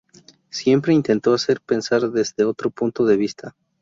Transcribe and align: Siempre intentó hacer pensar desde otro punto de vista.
Siempre 0.49 0.95
intentó 0.95 1.31
hacer 1.35 1.61
pensar 1.61 2.01
desde 2.09 2.43
otro 2.43 2.71
punto 2.71 3.05
de 3.05 3.17
vista. 3.17 3.53